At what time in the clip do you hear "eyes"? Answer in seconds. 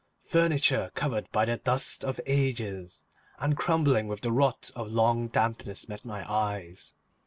6.27-6.95